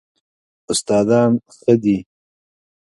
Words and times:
استادان 0.71 1.31
ښه 1.57 1.73
دي؟ 1.83 1.97